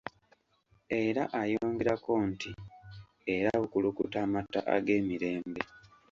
Era 1.03 1.23
ayongerako 1.41 2.13
nti, 2.29 2.49
"era 3.35 3.49
bukulukuta 3.61 4.17
amata 4.25 4.59
ag'emirembe". 4.75 5.61